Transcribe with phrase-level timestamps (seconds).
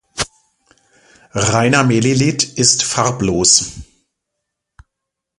[1.35, 3.81] Reiner Melilith ist farblos.